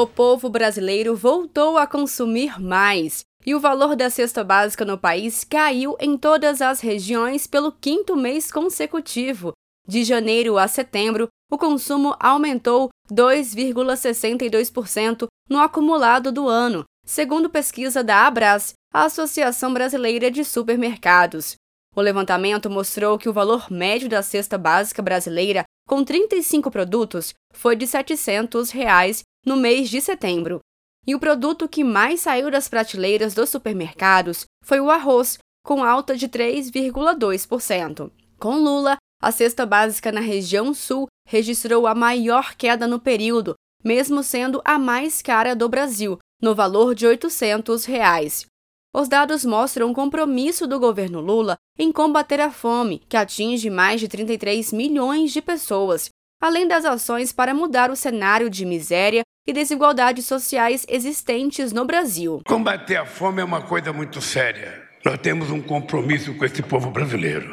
[0.00, 5.44] O povo brasileiro voltou a consumir mais e o valor da cesta básica no país
[5.44, 9.52] caiu em todas as regiões pelo quinto mês consecutivo.
[9.86, 18.26] De janeiro a setembro, o consumo aumentou 2,62% no acumulado do ano, segundo pesquisa da
[18.26, 21.56] Abras, a Associação Brasileira de Supermercados.
[21.94, 27.76] O levantamento mostrou que o valor médio da cesta básica brasileira, com 35 produtos, foi
[27.76, 30.60] de 700 reais no mês de setembro.
[31.06, 36.16] E o produto que mais saiu das prateleiras dos supermercados foi o arroz, com alta
[36.16, 38.10] de 3,2%.
[38.38, 44.22] Com Lula, a cesta básica na região sul registrou a maior queda no período, mesmo
[44.22, 48.46] sendo a mais cara do Brasil, no valor de 800 reais.
[48.94, 54.00] Os dados mostram o compromisso do governo Lula em combater a fome, que atinge mais
[54.00, 56.08] de 33 milhões de pessoas,
[56.40, 62.42] além das ações para mudar o cenário de miséria e desigualdades sociais existentes no Brasil.
[62.46, 64.82] Combater a fome é uma coisa muito séria.
[65.04, 67.50] Nós temos um compromisso com esse povo brasileiro.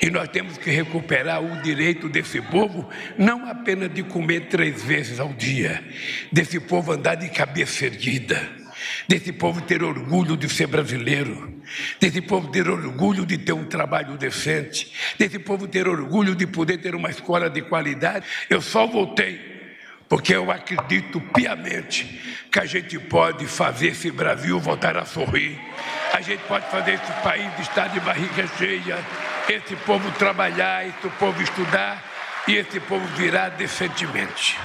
[0.00, 5.18] E nós temos que recuperar o direito desse povo, não apenas de comer três vezes
[5.18, 5.82] ao dia,
[6.30, 8.40] desse povo andar de cabeça erguida,
[9.08, 11.60] desse povo ter orgulho de ser brasileiro,
[12.00, 16.78] desse povo ter orgulho de ter um trabalho decente, desse povo ter orgulho de poder
[16.78, 18.26] ter uma escola de qualidade.
[18.48, 19.53] Eu só voltei
[20.14, 22.04] porque eu acredito piamente
[22.48, 25.58] que a gente pode fazer esse Brasil voltar a sorrir,
[26.12, 29.04] a gente pode fazer esse país estar de barriga cheia,
[29.48, 32.00] esse povo trabalhar, esse povo estudar
[32.46, 34.56] e esse povo virar decentemente.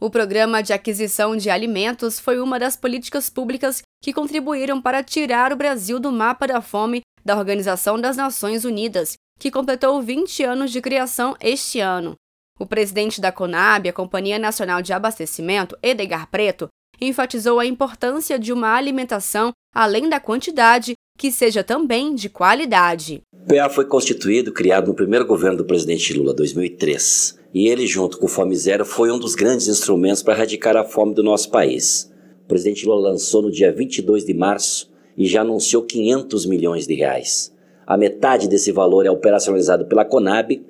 [0.00, 5.52] O programa de aquisição de alimentos foi uma das políticas públicas que contribuíram para tirar
[5.52, 10.72] o Brasil do mapa da fome da Organização das Nações Unidas, que completou 20 anos
[10.72, 12.16] de criação este ano.
[12.58, 18.50] O presidente da CONAB, a Companhia Nacional de Abastecimento, Edgar Preto, enfatizou a importância de
[18.50, 23.20] uma alimentação, além da quantidade, que seja também de qualidade.
[23.30, 27.38] O PA foi constituído, criado no primeiro governo do presidente Lula, 2003.
[27.52, 30.84] E ele, junto com o Fome Zero, foi um dos grandes instrumentos para erradicar a
[30.84, 32.10] fome do nosso país.
[32.44, 36.94] O presidente Lula lançou no dia 22 de março e já anunciou 500 milhões de
[36.94, 37.54] reais.
[37.86, 40.60] A metade desse valor é operacionalizado pela Conab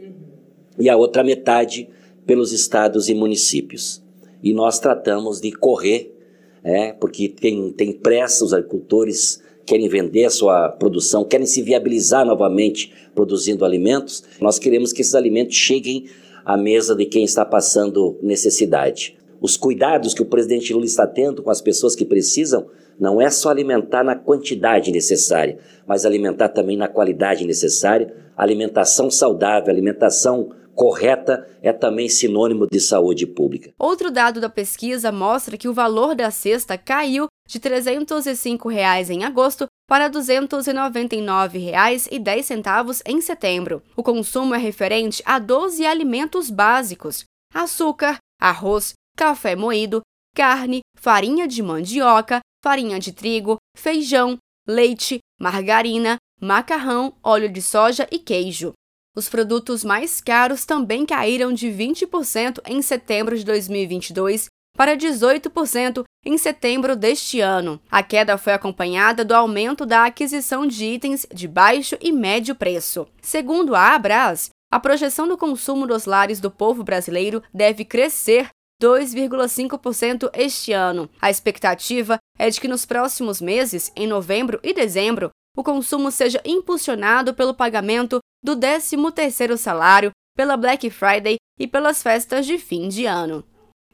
[0.78, 1.88] e a outra metade
[2.26, 4.02] pelos estados e municípios.
[4.42, 6.14] E nós tratamos de correr,
[6.62, 12.24] é, porque tem, tem pressa, os agricultores querem vender a sua produção, querem se viabilizar
[12.24, 16.06] novamente produzindo alimentos, nós queremos que esses alimentos cheguem
[16.44, 19.16] à mesa de quem está passando necessidade.
[19.40, 22.66] Os cuidados que o presidente Lula está tendo com as pessoas que precisam
[22.98, 29.70] não é só alimentar na quantidade necessária, mas alimentar também na qualidade necessária, alimentação saudável,
[29.70, 33.72] alimentação correta é também sinônimo de saúde pública.
[33.78, 39.24] Outro dado da pesquisa mostra que o valor da cesta caiu de 305 reais em
[39.24, 43.82] agosto para R$ 299,10 em setembro.
[43.96, 50.02] O consumo é referente a 12 alimentos básicos: açúcar, arroz, café moído,
[50.34, 54.36] carne, farinha de mandioca, farinha de trigo, feijão,
[54.68, 58.74] leite, margarina, macarrão, óleo de soja e queijo.
[59.16, 66.36] Os produtos mais caros também caíram de 20% em setembro de 2022 para 18% em
[66.36, 67.80] setembro deste ano.
[67.90, 73.08] A queda foi acompanhada do aumento da aquisição de itens de baixo e médio preço.
[73.22, 78.50] Segundo a Abras, a projeção do consumo dos lares do povo brasileiro deve crescer
[78.82, 81.08] 2,5% este ano.
[81.22, 86.42] A expectativa é de que nos próximos meses, em novembro e dezembro, o consumo seja
[86.44, 93.04] impulsionado pelo pagamento do 13º salário, pela Black Friday e pelas festas de fim de
[93.04, 93.44] ano.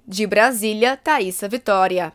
[0.07, 2.11] De Brasília, Thaisa Vitória.